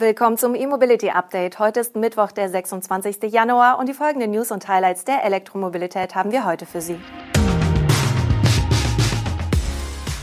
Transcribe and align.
Willkommen 0.00 0.38
zum 0.38 0.54
E-Mobility 0.54 1.10
Update. 1.10 1.58
Heute 1.58 1.80
ist 1.80 1.94
Mittwoch, 1.94 2.32
der 2.32 2.48
26. 2.48 3.22
Januar 3.24 3.78
und 3.78 3.86
die 3.86 3.92
folgenden 3.92 4.30
News 4.30 4.50
und 4.50 4.66
Highlights 4.66 5.04
der 5.04 5.24
Elektromobilität 5.24 6.14
haben 6.14 6.32
wir 6.32 6.46
heute 6.46 6.64
für 6.64 6.80
Sie. 6.80 6.98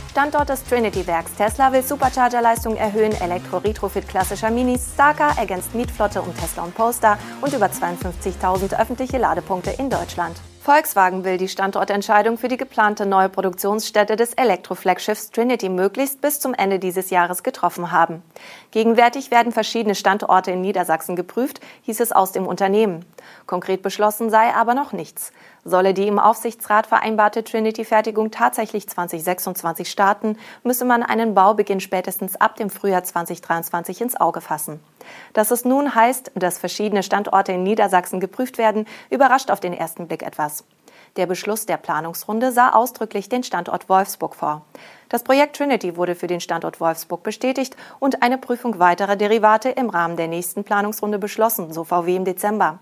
Standort 0.09 0.49
des 0.49 0.63
Trinity-Werks. 0.63 1.35
Tesla 1.35 1.71
will 1.71 1.83
Supercharger-Leistung 1.83 2.75
erhöhen, 2.75 3.11
Elektro-Retrofit 3.11 4.07
klassischer 4.07 4.49
Minis, 4.49 4.93
Starker 4.95 5.37
ergänzt 5.37 5.75
Mietflotte 5.75 6.23
um 6.23 6.35
Tesla 6.35 6.63
und 6.63 6.73
Poster 6.73 7.19
und 7.41 7.53
über 7.53 7.67
52.000 7.67 8.81
öffentliche 8.81 9.19
Ladepunkte 9.19 9.69
in 9.77 9.91
Deutschland. 9.91 10.37
Volkswagen 10.67 11.23
will 11.23 11.37
die 11.37 11.47
Standortentscheidung 11.47 12.37
für 12.37 12.49
die 12.49 12.57
geplante 12.57 13.05
neue 13.05 13.29
Produktionsstätte 13.29 14.17
des 14.17 14.33
Elektroflaggschiffs 14.33 15.31
Trinity 15.31 15.69
möglichst 15.69 16.19
bis 16.19 16.41
zum 16.41 16.53
Ende 16.53 16.77
dieses 16.77 17.09
Jahres 17.09 17.41
getroffen 17.41 17.93
haben. 17.93 18.21
Gegenwärtig 18.71 19.31
werden 19.31 19.53
verschiedene 19.53 19.95
Standorte 19.95 20.51
in 20.51 20.59
Niedersachsen 20.59 21.15
geprüft, 21.15 21.61
hieß 21.83 22.01
es 22.01 22.11
aus 22.11 22.33
dem 22.33 22.45
Unternehmen. 22.45 23.05
Konkret 23.45 23.81
beschlossen 23.81 24.29
sei 24.29 24.53
aber 24.53 24.73
noch 24.73 24.91
nichts. 24.91 25.31
Solle 25.63 25.93
die 25.93 26.05
im 26.05 26.19
Aufsichtsrat 26.19 26.85
vereinbarte 26.85 27.45
Trinity-Fertigung 27.45 28.31
tatsächlich 28.31 28.89
2026 28.89 29.89
starten, 29.89 30.37
müsse 30.63 30.83
man 30.83 31.01
einen 31.01 31.33
Baubeginn 31.33 31.79
spätestens 31.79 32.35
ab 32.35 32.57
dem 32.57 32.69
Frühjahr 32.69 33.05
2023 33.05 34.01
ins 34.01 34.19
Auge 34.19 34.41
fassen. 34.41 34.81
Dass 35.33 35.51
es 35.51 35.65
nun 35.65 35.95
heißt, 35.95 36.31
dass 36.35 36.57
verschiedene 36.57 37.03
Standorte 37.03 37.51
in 37.53 37.63
Niedersachsen 37.63 38.19
geprüft 38.19 38.57
werden, 38.57 38.85
überrascht 39.09 39.51
auf 39.51 39.59
den 39.59 39.73
ersten 39.73 40.07
Blick 40.07 40.23
etwas. 40.23 40.63
Der 41.17 41.25
Beschluss 41.25 41.65
der 41.65 41.77
Planungsrunde 41.77 42.51
sah 42.51 42.73
ausdrücklich 42.73 43.27
den 43.27 43.41
Standort 43.41 43.89
Wolfsburg 43.89 44.35
vor. 44.35 44.61
Das 45.09 45.23
Projekt 45.23 45.55
Trinity 45.55 45.95
wurde 45.95 46.13
für 46.13 46.27
den 46.27 46.41
Standort 46.41 46.79
Wolfsburg 46.79 47.23
bestätigt 47.23 47.75
und 47.97 48.21
eine 48.21 48.37
Prüfung 48.37 48.77
weiterer 48.77 49.15
Derivate 49.15 49.69
im 49.69 49.89
Rahmen 49.89 50.15
der 50.15 50.27
nächsten 50.27 50.63
Planungsrunde 50.63 51.17
beschlossen, 51.17 51.73
so 51.73 51.83
VW 51.83 52.17
im 52.17 52.25
Dezember. 52.25 52.77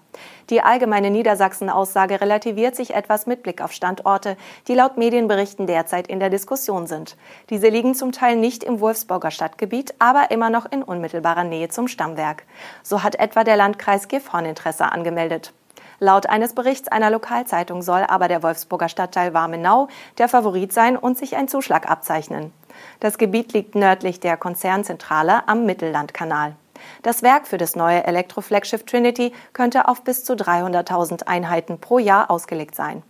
Die 0.49 0.61
allgemeine 0.61 1.11
Niedersachsen-Aussage 1.11 2.19
relativiert 2.19 2.75
sich 2.75 2.93
etwas 2.93 3.25
mit 3.25 3.41
Blick 3.41 3.61
auf 3.61 3.71
Standorte, 3.71 4.35
die 4.67 4.73
laut 4.73 4.97
Medienberichten 4.97 5.65
derzeit 5.65 6.07
in 6.07 6.19
der 6.19 6.29
Diskussion 6.29 6.87
sind. 6.87 7.15
Diese 7.49 7.69
liegen 7.69 7.95
zum 7.95 8.11
Teil 8.11 8.35
nicht 8.35 8.65
im 8.65 8.81
Wolfsburger 8.81 9.31
Stadtgebiet, 9.31 9.93
aber 9.99 10.31
immer 10.31 10.49
noch 10.49 10.69
in 10.69 10.83
unmittelbarer 10.83 11.45
Nähe 11.45 11.69
zum 11.69 11.87
Stammwerk. 11.87 12.43
So 12.83 13.01
hat 13.01 13.15
etwa 13.15 13.45
der 13.45 13.55
Landkreis 13.55 14.09
Gifhorn 14.09 14.45
Interesse 14.45 14.91
angemeldet. 14.91 15.53
Laut 15.99 16.27
eines 16.27 16.53
Berichts 16.53 16.87
einer 16.87 17.09
Lokalzeitung 17.09 17.81
soll 17.81 18.03
aber 18.07 18.27
der 18.27 18.43
Wolfsburger 18.43 18.89
Stadtteil 18.89 19.33
Warmenau 19.33 19.87
der 20.17 20.27
Favorit 20.27 20.73
sein 20.73 20.97
und 20.97 21.17
sich 21.17 21.35
ein 21.35 21.47
Zuschlag 21.47 21.89
abzeichnen. 21.89 22.51
Das 22.99 23.17
Gebiet 23.17 23.53
liegt 23.53 23.75
nördlich 23.75 24.19
der 24.19 24.37
Konzernzentrale 24.37 25.47
am 25.47 25.65
Mittellandkanal. 25.65 26.55
Das 27.03 27.23
Werk 27.23 27.47
für 27.47 27.57
das 27.57 27.75
neue 27.75 28.03
Elektroflaggschiff 28.03 28.83
Trinity 28.83 29.33
könnte 29.53 29.87
auf 29.87 30.03
bis 30.03 30.23
zu 30.23 30.33
300.000 30.33 31.27
Einheiten 31.27 31.79
pro 31.79 31.99
Jahr 31.99 32.29
ausgelegt 32.29 32.75
sein. 32.75 33.03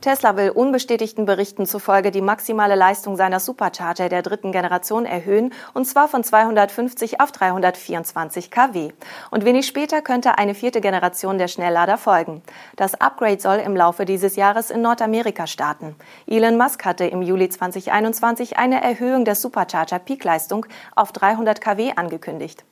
Tesla 0.00 0.34
will 0.36 0.48
unbestätigten 0.48 1.26
Berichten 1.26 1.66
zufolge 1.66 2.10
die 2.10 2.22
maximale 2.22 2.74
Leistung 2.74 3.16
seiner 3.16 3.38
Supercharger 3.38 4.08
der 4.08 4.22
dritten 4.22 4.50
Generation 4.50 5.04
erhöhen, 5.04 5.52
und 5.74 5.84
zwar 5.84 6.08
von 6.08 6.24
250 6.24 7.20
auf 7.20 7.32
324 7.32 8.50
kW. 8.50 8.92
Und 9.30 9.44
wenig 9.44 9.66
später 9.66 10.00
könnte 10.00 10.38
eine 10.38 10.54
vierte 10.54 10.80
Generation 10.80 11.36
der 11.36 11.48
Schnelllader 11.48 11.98
folgen. 11.98 12.42
Das 12.76 12.94
Upgrade 12.94 13.40
soll 13.40 13.58
im 13.58 13.76
Laufe 13.76 14.06
dieses 14.06 14.36
Jahres 14.36 14.70
in 14.70 14.80
Nordamerika 14.80 15.46
starten. 15.46 15.94
Elon 16.26 16.56
Musk 16.56 16.86
hatte 16.86 17.04
im 17.04 17.20
Juli 17.20 17.50
2021 17.50 18.56
eine 18.56 18.82
Erhöhung 18.82 19.26
der 19.26 19.34
Supercharger-Peakleistung 19.34 20.64
auf 20.96 21.12
300 21.12 21.60
kW 21.60 21.92
angekündigt. 21.96 22.64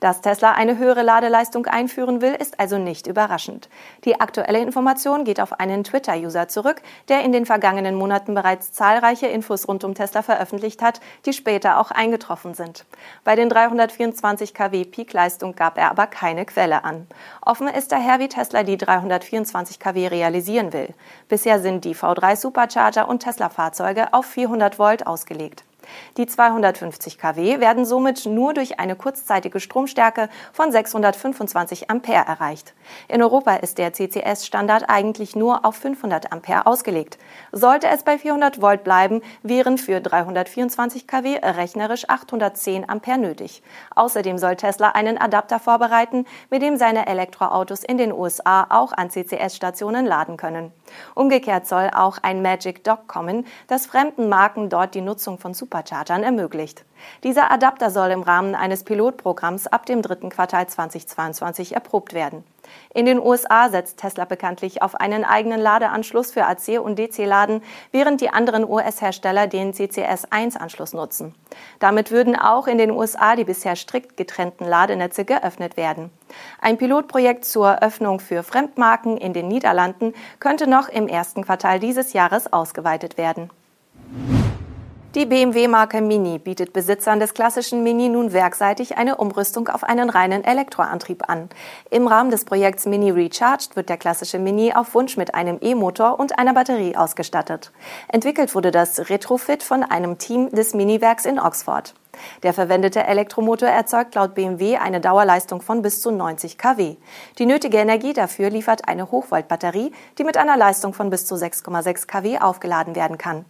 Dass 0.00 0.20
Tesla 0.20 0.52
eine 0.52 0.78
höhere 0.78 1.02
Ladeleistung 1.02 1.66
einführen 1.66 2.20
will, 2.20 2.34
ist 2.34 2.60
also 2.60 2.78
nicht 2.78 3.06
überraschend. 3.06 3.68
Die 4.04 4.20
aktuelle 4.20 4.60
Information 4.60 5.24
geht 5.24 5.40
auf 5.40 5.58
einen 5.60 5.84
Twitter-User 5.84 6.48
zurück, 6.48 6.82
der 7.08 7.22
in 7.22 7.32
den 7.32 7.46
vergangenen 7.46 7.94
Monaten 7.94 8.34
bereits 8.34 8.72
zahlreiche 8.72 9.26
Infos 9.26 9.68
rund 9.68 9.84
um 9.84 9.94
Tesla 9.94 10.22
veröffentlicht 10.22 10.82
hat, 10.82 11.00
die 11.26 11.32
später 11.32 11.78
auch 11.78 11.90
eingetroffen 11.90 12.54
sind. 12.54 12.84
Bei 13.24 13.36
den 13.36 13.48
324 13.48 14.54
kW 14.54 14.84
Peakleistung 14.84 15.54
gab 15.54 15.78
er 15.78 15.90
aber 15.90 16.06
keine 16.06 16.44
Quelle 16.44 16.84
an. 16.84 17.06
Offen 17.40 17.68
ist 17.68 17.92
daher, 17.92 18.18
wie 18.18 18.28
Tesla 18.28 18.62
die 18.62 18.76
324 18.76 19.78
kW 19.78 20.08
realisieren 20.08 20.72
will. 20.72 20.94
Bisher 21.28 21.60
sind 21.60 21.84
die 21.84 21.94
V3 21.94 22.36
Supercharger 22.36 23.08
und 23.08 23.20
Tesla-Fahrzeuge 23.20 24.12
auf 24.12 24.26
400 24.26 24.78
Volt 24.78 25.06
ausgelegt. 25.06 25.64
Die 26.16 26.26
250 26.26 27.18
kW 27.18 27.60
werden 27.60 27.84
somit 27.84 28.26
nur 28.26 28.54
durch 28.54 28.78
eine 28.78 28.96
kurzzeitige 28.96 29.60
Stromstärke 29.60 30.28
von 30.52 30.72
625 30.72 31.90
Ampere 31.90 32.26
erreicht. 32.26 32.74
In 33.08 33.22
Europa 33.22 33.56
ist 33.56 33.78
der 33.78 33.92
CCS-Standard 33.92 34.88
eigentlich 34.88 35.36
nur 35.36 35.64
auf 35.64 35.76
500 35.76 36.32
Ampere 36.32 36.66
ausgelegt. 36.66 37.18
Sollte 37.52 37.88
es 37.88 38.02
bei 38.02 38.18
400 38.18 38.60
Volt 38.60 38.84
bleiben, 38.84 39.22
wären 39.42 39.78
für 39.78 40.00
324 40.00 41.06
kW 41.06 41.38
rechnerisch 41.42 42.08
810 42.08 42.88
Ampere 42.88 43.18
nötig. 43.18 43.62
Außerdem 43.94 44.38
soll 44.38 44.56
Tesla 44.56 44.90
einen 44.90 45.18
Adapter 45.18 45.58
vorbereiten, 45.58 46.26
mit 46.50 46.62
dem 46.62 46.76
seine 46.76 47.06
Elektroautos 47.06 47.84
in 47.84 47.98
den 47.98 48.12
USA 48.12 48.66
auch 48.70 48.92
an 48.92 49.10
CCS-Stationen 49.10 50.06
laden 50.06 50.36
können. 50.36 50.72
Umgekehrt 51.14 51.66
soll 51.66 51.90
auch 51.94 52.18
ein 52.22 52.42
Magic 52.42 52.84
Dock 52.84 53.06
kommen, 53.06 53.46
das 53.68 53.86
fremden 53.86 54.28
Marken 54.28 54.68
dort 54.68 54.94
die 54.94 55.00
Nutzung 55.00 55.38
von 55.38 55.54
Super 55.54 55.83
Superchargern 55.84 56.22
ermöglicht. 56.22 56.84
Dieser 57.22 57.50
Adapter 57.50 57.90
soll 57.90 58.10
im 58.10 58.22
Rahmen 58.22 58.54
eines 58.54 58.84
Pilotprogramms 58.84 59.66
ab 59.66 59.84
dem 59.84 60.00
dritten 60.00 60.30
Quartal 60.30 60.66
2022 60.66 61.74
erprobt 61.74 62.14
werden. 62.14 62.44
In 62.94 63.04
den 63.04 63.20
USA 63.20 63.68
setzt 63.68 63.98
Tesla 63.98 64.24
bekanntlich 64.24 64.80
auf 64.80 64.94
einen 64.94 65.24
eigenen 65.24 65.60
Ladeanschluss 65.60 66.30
für 66.30 66.46
AC- 66.46 66.78
und 66.78 66.98
DC-Laden, 66.98 67.62
während 67.92 68.22
die 68.22 68.30
anderen 68.30 68.66
US-Hersteller 68.66 69.46
den 69.46 69.74
CCS-1-Anschluss 69.74 70.94
nutzen. 70.94 71.34
Damit 71.78 72.10
würden 72.10 72.36
auch 72.36 72.66
in 72.66 72.78
den 72.78 72.90
USA 72.90 73.36
die 73.36 73.44
bisher 73.44 73.76
strikt 73.76 74.16
getrennten 74.16 74.64
Ladenetze 74.64 75.26
geöffnet 75.26 75.76
werden. 75.76 76.10
Ein 76.62 76.78
Pilotprojekt 76.78 77.44
zur 77.44 77.82
Öffnung 77.82 78.18
für 78.18 78.42
Fremdmarken 78.42 79.18
in 79.18 79.34
den 79.34 79.48
Niederlanden 79.48 80.14
könnte 80.40 80.66
noch 80.66 80.88
im 80.88 81.06
ersten 81.06 81.44
Quartal 81.44 81.78
dieses 81.78 82.14
Jahres 82.14 82.50
ausgeweitet 82.50 83.18
werden. 83.18 83.50
Die 85.14 85.26
BMW-Marke 85.26 86.00
Mini 86.00 86.40
bietet 86.40 86.72
Besitzern 86.72 87.20
des 87.20 87.34
klassischen 87.34 87.84
Mini 87.84 88.08
nun 88.08 88.32
werkseitig 88.32 88.98
eine 88.98 89.14
Umrüstung 89.18 89.68
auf 89.68 89.84
einen 89.84 90.10
reinen 90.10 90.42
Elektroantrieb 90.42 91.28
an. 91.28 91.50
Im 91.88 92.08
Rahmen 92.08 92.32
des 92.32 92.44
Projekts 92.44 92.84
Mini 92.84 93.12
Recharged 93.12 93.76
wird 93.76 93.90
der 93.90 93.96
klassische 93.96 94.40
Mini 94.40 94.72
auf 94.72 94.92
Wunsch 94.92 95.16
mit 95.16 95.32
einem 95.32 95.58
E-Motor 95.60 96.18
und 96.18 96.36
einer 96.36 96.52
Batterie 96.52 96.96
ausgestattet. 96.96 97.70
Entwickelt 98.08 98.56
wurde 98.56 98.72
das 98.72 99.08
Retrofit 99.08 99.62
von 99.62 99.84
einem 99.84 100.18
Team 100.18 100.50
des 100.50 100.74
Mini-Werks 100.74 101.26
in 101.26 101.38
Oxford. 101.38 101.94
Der 102.42 102.52
verwendete 102.52 103.04
Elektromotor 103.04 103.68
erzeugt 103.68 104.14
laut 104.14 104.34
BMW 104.34 104.76
eine 104.76 105.00
Dauerleistung 105.00 105.60
von 105.60 105.82
bis 105.82 106.00
zu 106.00 106.10
90 106.10 106.58
kW. 106.58 106.96
Die 107.38 107.46
nötige 107.46 107.78
Energie 107.78 108.12
dafür 108.12 108.50
liefert 108.50 108.88
eine 108.88 109.10
Hochvoltbatterie, 109.10 109.92
die 110.18 110.24
mit 110.24 110.36
einer 110.36 110.56
Leistung 110.56 110.94
von 110.94 111.10
bis 111.10 111.26
zu 111.26 111.34
6,6 111.34 112.06
kW 112.06 112.38
aufgeladen 112.38 112.94
werden 112.96 113.18
kann. 113.18 113.44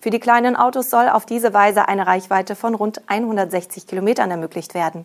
Für 0.00 0.10
die 0.10 0.20
kleinen 0.20 0.56
Autos 0.56 0.90
soll 0.90 1.08
auf 1.08 1.26
diese 1.26 1.52
Weise 1.52 1.88
eine 1.88 2.06
Reichweite 2.06 2.56
von 2.56 2.74
rund 2.74 3.02
160 3.08 3.86
Kilometern 3.86 4.30
ermöglicht 4.30 4.74
werden. 4.74 5.04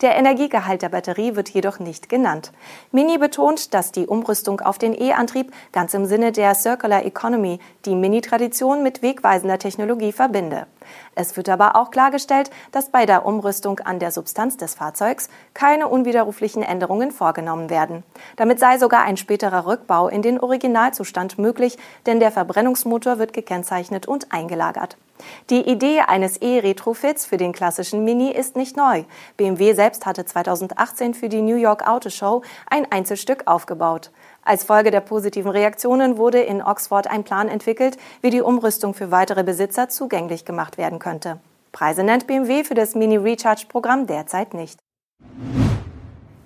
Der 0.00 0.16
Energiegehalt 0.16 0.82
der 0.82 0.88
Batterie 0.88 1.36
wird 1.36 1.48
jedoch 1.50 1.78
nicht 1.78 2.08
genannt. 2.08 2.52
Mini 2.92 3.18
betont, 3.18 3.74
dass 3.74 3.92
die 3.92 4.06
Umrüstung 4.06 4.60
auf 4.60 4.78
den 4.78 4.94
E-Antrieb 4.94 5.52
ganz 5.72 5.94
im 5.94 6.06
Sinne 6.06 6.32
der 6.32 6.54
Circular 6.54 7.04
Economy 7.04 7.58
die 7.84 7.96
Mini-Tradition 7.96 8.82
mit 8.82 9.02
wegweisender 9.02 9.58
Technologie 9.58 10.12
verbinde. 10.12 10.66
Es 11.14 11.36
wird 11.36 11.48
aber 11.48 11.76
auch 11.76 11.90
klargestellt, 11.90 12.50
dass 12.72 12.90
bei 12.90 13.06
der 13.06 13.26
Umrüstung 13.26 13.80
an 13.80 13.98
der 13.98 14.10
Substanz 14.10 14.56
des 14.56 14.74
Fahrzeugs 14.74 15.28
keine 15.54 15.88
unwiderruflichen 15.88 16.62
Änderungen 16.62 17.10
vorgenommen 17.10 17.70
werden. 17.70 18.02
Damit 18.36 18.58
sei 18.58 18.78
sogar 18.78 19.02
ein 19.02 19.16
späterer 19.16 19.66
Rückbau 19.66 20.08
in 20.08 20.22
den 20.22 20.40
Originalzustand 20.40 21.38
möglich, 21.38 21.78
denn 22.06 22.20
der 22.20 22.32
Verbrennungsmotor 22.32 23.18
wird 23.18 23.32
gekennzeichnet 23.32 24.06
und 24.06 24.32
eingelagert. 24.32 24.96
Die 25.50 25.68
Idee 25.68 26.00
eines 26.00 26.38
E-Retrofits 26.38 27.26
für 27.26 27.36
den 27.36 27.52
klassischen 27.52 28.04
Mini 28.04 28.30
ist 28.30 28.56
nicht 28.56 28.76
neu. 28.76 29.04
BMW 29.36 29.72
selbst 29.74 30.06
hatte 30.06 30.24
2018 30.24 31.14
für 31.14 31.28
die 31.28 31.42
New 31.42 31.56
York 31.56 31.86
Auto 31.86 32.10
Show 32.10 32.42
ein 32.68 32.90
Einzelstück 32.90 33.46
aufgebaut. 33.46 34.10
Als 34.42 34.64
Folge 34.64 34.90
der 34.90 35.00
positiven 35.00 35.50
Reaktionen 35.50 36.18
wurde 36.18 36.40
in 36.40 36.62
Oxford 36.62 37.06
ein 37.06 37.24
Plan 37.24 37.48
entwickelt, 37.48 37.96
wie 38.20 38.30
die 38.30 38.42
Umrüstung 38.42 38.94
für 38.94 39.10
weitere 39.10 39.44
Besitzer 39.44 39.88
zugänglich 39.88 40.44
gemacht 40.44 40.78
werden 40.78 40.98
könnte. 40.98 41.38
Preise 41.72 42.04
nennt 42.04 42.26
BMW 42.26 42.64
für 42.64 42.74
das 42.74 42.94
Mini 42.94 43.16
Recharge 43.16 43.66
Programm 43.68 44.06
derzeit 44.06 44.54
nicht. 44.54 44.83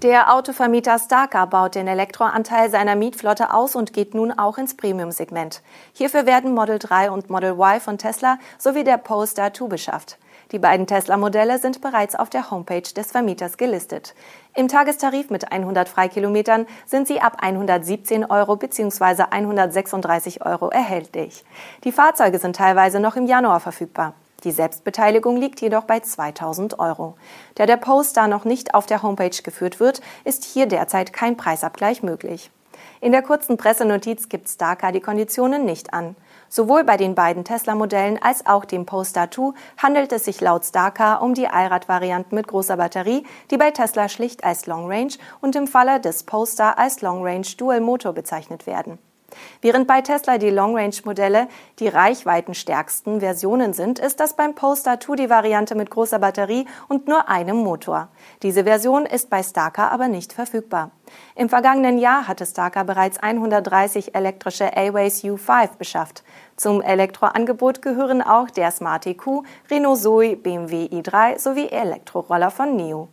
Der 0.02 0.32
Autovermieter 0.32 0.96
Starker 1.00 1.44
baut 1.48 1.74
den 1.74 1.88
Elektroanteil 1.88 2.70
seiner 2.70 2.94
Mietflotte 2.94 3.52
aus 3.52 3.74
und 3.74 3.92
geht 3.92 4.14
nun 4.14 4.30
auch 4.30 4.56
ins 4.56 4.76
Premium-Segment. 4.76 5.60
Hierfür 5.92 6.24
werden 6.24 6.54
Model 6.54 6.78
3 6.78 7.10
und 7.10 7.30
Model 7.30 7.54
Y 7.54 7.80
von 7.80 7.98
Tesla 7.98 8.38
sowie 8.58 8.84
der 8.84 8.96
Polestar 8.98 9.52
2 9.52 9.66
beschafft. 9.66 10.18
Die 10.52 10.60
beiden 10.60 10.86
Tesla-Modelle 10.86 11.58
sind 11.58 11.80
bereits 11.80 12.14
auf 12.14 12.30
der 12.30 12.52
Homepage 12.52 12.80
des 12.82 13.10
Vermieters 13.10 13.56
gelistet. 13.56 14.14
Im 14.54 14.68
Tagestarif 14.68 15.30
mit 15.30 15.50
100 15.50 15.88
Freikilometern 15.88 16.66
sind 16.86 17.08
sie 17.08 17.20
ab 17.20 17.38
117 17.40 18.24
Euro 18.24 18.54
bzw. 18.54 19.24
136 19.30 20.46
Euro 20.46 20.68
erhältlich. 20.68 21.44
Die 21.82 21.92
Fahrzeuge 21.92 22.38
sind 22.38 22.54
teilweise 22.54 23.00
noch 23.00 23.16
im 23.16 23.26
Januar 23.26 23.58
verfügbar. 23.58 24.14
Die 24.44 24.52
Selbstbeteiligung 24.52 25.36
liegt 25.36 25.60
jedoch 25.60 25.82
bei 25.82 25.98
2000 25.98 26.78
Euro. 26.78 27.16
Da 27.56 27.66
der 27.66 27.76
Poster 27.76 28.28
noch 28.28 28.44
nicht 28.44 28.72
auf 28.72 28.86
der 28.86 29.02
Homepage 29.02 29.42
geführt 29.42 29.80
wird, 29.80 30.00
ist 30.24 30.44
hier 30.44 30.66
derzeit 30.66 31.12
kein 31.12 31.36
Preisabgleich 31.36 32.04
möglich. 32.04 32.52
In 33.00 33.10
der 33.10 33.22
kurzen 33.22 33.56
Pressenotiz 33.56 34.28
gibt 34.28 34.48
Starker 34.48 34.92
die 34.92 35.00
Konditionen 35.00 35.64
nicht 35.64 35.92
an. 35.92 36.14
Sowohl 36.48 36.84
bei 36.84 36.96
den 36.96 37.16
beiden 37.16 37.44
Tesla-Modellen 37.44 38.22
als 38.22 38.46
auch 38.46 38.64
dem 38.64 38.86
Polestar 38.86 39.30
2 39.30 39.52
handelt 39.76 40.12
es 40.12 40.24
sich 40.24 40.40
laut 40.40 40.64
Starker 40.64 41.20
um 41.20 41.34
die 41.34 41.48
Allrad-Varianten 41.48 42.36
mit 42.36 42.46
großer 42.46 42.76
Batterie, 42.76 43.24
die 43.50 43.56
bei 43.56 43.72
Tesla 43.72 44.08
schlicht 44.08 44.44
als 44.44 44.66
Long 44.66 44.90
Range 44.90 45.12
und 45.40 45.56
im 45.56 45.66
Falle 45.66 46.00
des 46.00 46.22
Polestar 46.22 46.78
als 46.78 47.00
Long 47.02 47.24
Range 47.24 47.46
Dual 47.56 47.80
Motor 47.80 48.12
bezeichnet 48.12 48.66
werden. 48.66 48.98
Während 49.60 49.86
bei 49.86 50.00
Tesla 50.00 50.38
die 50.38 50.50
Long-Range-Modelle 50.50 51.48
die 51.80 51.88
reichweitenstärksten 51.88 53.20
Versionen 53.20 53.72
sind, 53.72 53.98
ist 53.98 54.20
das 54.20 54.34
beim 54.34 54.54
Polestar 54.54 55.00
2 55.00 55.16
die 55.16 55.30
Variante 55.30 55.74
mit 55.74 55.90
großer 55.90 56.18
Batterie 56.18 56.66
und 56.88 57.08
nur 57.08 57.28
einem 57.28 57.56
Motor. 57.56 58.08
Diese 58.42 58.64
Version 58.64 59.04
ist 59.04 59.30
bei 59.30 59.42
Starker 59.42 59.90
aber 59.90 60.08
nicht 60.08 60.32
verfügbar. 60.32 60.92
Im 61.34 61.48
vergangenen 61.48 61.98
Jahr 61.98 62.28
hatte 62.28 62.46
Starker 62.46 62.84
bereits 62.84 63.18
130 63.18 64.14
elektrische 64.14 64.76
A-Ways 64.76 65.24
U5 65.24 65.76
beschafft. 65.76 66.22
Zum 66.56 66.80
Elektroangebot 66.80 67.82
gehören 67.82 68.22
auch 68.22 68.50
der 68.50 68.70
Smart 68.70 69.06
EQ, 69.06 69.44
Renault 69.70 69.98
Zoe, 69.98 70.36
BMW 70.36 70.86
i3 70.86 71.38
sowie 71.38 71.68
Elektroroller 71.68 72.50
von 72.50 72.76
NIO. 72.76 73.08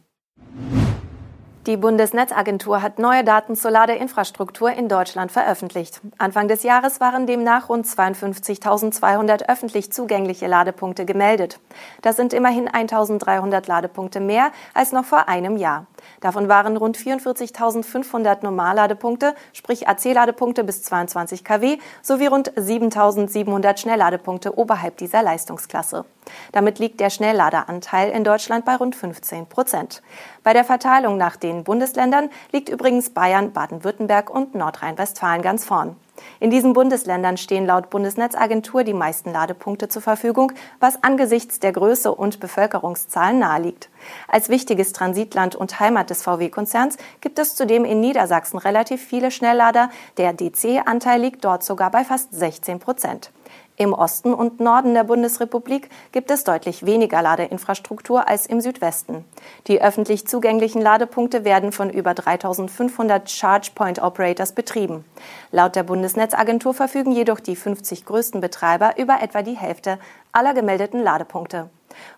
Die 1.65 1.77
Bundesnetzagentur 1.77 2.83
hat 2.83 2.99
neue 2.99 3.23
Daten 3.23 3.55
zur 3.55 3.71
Ladeinfrastruktur 3.71 4.71
in 4.71 4.87
Deutschland 4.87 5.31
veröffentlicht. 5.31 5.99
Anfang 6.19 6.47
des 6.47 6.61
Jahres 6.61 6.99
waren 6.99 7.25
demnach 7.25 7.69
rund 7.69 7.87
52.200 7.87 9.49
öffentlich 9.49 9.91
zugängliche 9.91 10.45
Ladepunkte 10.45 11.05
gemeldet. 11.05 11.59
Das 12.03 12.17
sind 12.17 12.33
immerhin 12.33 12.69
1.300 12.69 13.67
Ladepunkte 13.67 14.19
mehr 14.19 14.51
als 14.75 14.91
noch 14.91 15.05
vor 15.05 15.27
einem 15.27 15.57
Jahr. 15.57 15.87
Davon 16.21 16.49
waren 16.49 16.77
rund 16.77 16.97
44.500 16.97 18.39
Normalladepunkte, 18.41 19.35
sprich 19.53 19.87
AC-Ladepunkte 19.87 20.63
bis 20.63 20.83
22 20.83 21.43
kW, 21.43 21.77
sowie 22.01 22.27
rund 22.27 22.51
7.700 22.53 23.77
Schnellladepunkte 23.77 24.57
oberhalb 24.57 24.97
dieser 24.97 25.23
Leistungsklasse. 25.23 26.05
Damit 26.51 26.79
liegt 26.79 26.99
der 26.99 27.09
Schnellladeranteil 27.09 28.09
in 28.09 28.23
Deutschland 28.23 28.65
bei 28.65 28.75
rund 28.75 28.95
15 28.95 29.47
Prozent. 29.47 30.01
Bei 30.43 30.53
der 30.53 30.63
Verteilung 30.63 31.17
nach 31.17 31.35
den 31.35 31.63
Bundesländern 31.63 32.29
liegt 32.51 32.69
übrigens 32.69 33.11
Bayern, 33.11 33.53
Baden-Württemberg 33.53 34.29
und 34.29 34.55
Nordrhein-Westfalen 34.55 35.41
ganz 35.41 35.65
vorn. 35.65 35.95
In 36.39 36.49
diesen 36.49 36.73
Bundesländern 36.73 37.37
stehen 37.37 37.65
laut 37.65 37.89
Bundesnetzagentur 37.89 38.83
die 38.83 38.93
meisten 38.93 39.31
Ladepunkte 39.31 39.87
zur 39.87 40.01
Verfügung, 40.01 40.51
was 40.79 41.03
angesichts 41.03 41.59
der 41.59 41.71
Größe 41.71 42.13
und 42.13 42.39
Bevölkerungszahlen 42.39 43.39
naheliegt. 43.39 43.89
Als 44.27 44.49
wichtiges 44.49 44.93
Transitland 44.93 45.55
und 45.55 45.79
Heimat 45.79 46.09
des 46.09 46.23
VW-Konzerns 46.23 46.97
gibt 47.21 47.39
es 47.39 47.55
zudem 47.55 47.85
in 47.85 47.99
Niedersachsen 47.99 48.57
relativ 48.57 49.01
viele 49.01 49.31
Schnelllader. 49.31 49.89
Der 50.17 50.33
DC-Anteil 50.33 51.21
liegt 51.21 51.43
dort 51.43 51.63
sogar 51.63 51.91
bei 51.91 52.03
fast 52.03 52.33
16 52.33 52.79
Prozent. 52.79 53.31
Im 53.77 53.91
Osten 53.91 54.33
und 54.33 54.61
Norden 54.61 54.93
der 54.93 55.03
Bundesrepublik 55.03 55.89
gibt 56.13 56.31
es 56.31 56.45
deutlich 56.45 56.85
weniger 56.85 57.21
Ladeinfrastruktur 57.21 58.25
als 58.25 58.45
im 58.45 58.61
Südwesten. 58.61 59.25
Die 59.67 59.81
öffentlich 59.81 60.27
zugänglichen 60.27 60.81
Ladepunkte 60.81 61.43
werden 61.43 61.73
von 61.73 61.89
über 61.89 62.13
3500 62.13 63.29
Charge 63.29 63.71
Point 63.75 64.01
Operators 64.01 64.53
betrieben. 64.53 65.03
Laut 65.51 65.75
der 65.75 65.83
Bundesnetzagentur 65.83 66.73
verfügen 66.73 67.11
jedoch 67.11 67.41
die 67.41 67.57
50 67.57 68.05
größten 68.05 68.39
Betreiber 68.39 68.97
über 68.97 69.21
etwa 69.21 69.41
die 69.41 69.57
Hälfte 69.57 69.99
aller 70.31 70.53
gemeldeten 70.53 71.03
Ladepunkte. 71.03 71.69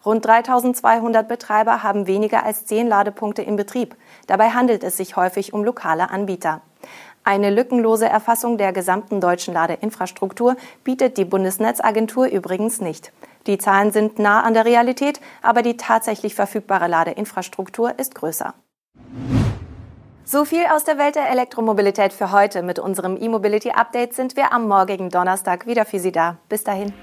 Rund 0.06 0.26
3200 0.26 1.28
Betreiber 1.28 1.82
haben 1.82 2.06
weniger 2.06 2.44
als 2.44 2.66
10 2.68 2.88
Ladepunkte 2.88 3.42
in 3.42 3.56
Betrieb. 3.56 3.96
Dabei 4.28 4.50
handelt 4.50 4.84
es 4.84 4.98
sich 4.98 5.16
häufig 5.16 5.54
um 5.54 5.64
lokale 5.64 6.12
Anbieter. 6.12 6.62
Eine 7.28 7.50
lückenlose 7.50 8.08
Erfassung 8.08 8.58
der 8.58 8.72
gesamten 8.72 9.20
deutschen 9.20 9.54
Ladeinfrastruktur 9.54 10.56
bietet 10.86 11.18
die 11.18 11.26
Bundesnetzagentur 11.26 12.28
übrigens 12.28 12.80
nicht. 12.80 13.12
Die 13.48 13.58
Zahlen 13.58 13.92
sind 13.92 14.18
nah 14.18 14.44
an 14.44 14.54
der 14.54 14.64
Realität, 14.64 15.20
aber 15.42 15.62
die 15.62 15.76
tatsächlich 15.76 16.36
verfügbare 16.36 16.88
Ladeinfrastruktur 16.88 18.00
ist 18.00 18.16
größer. 18.16 18.54
So 20.24 20.46
viel 20.46 20.68
aus 20.74 20.86
der 20.86 20.98
Welt 20.98 21.16
der 21.16 21.30
Elektromobilität 21.30 22.14
für 22.14 22.32
heute. 22.32 22.64
Mit 22.64 22.80
unserem 22.80 23.22
E-Mobility 23.22 23.72
Update 23.72 24.14
sind 24.14 24.38
wir 24.38 24.54
am 24.54 24.66
morgigen 24.66 25.10
Donnerstag 25.10 25.68
wieder 25.68 25.84
für 25.84 26.00
Sie 26.00 26.14
da. 26.14 26.38
Bis 26.48 26.64
dahin. 26.64 26.94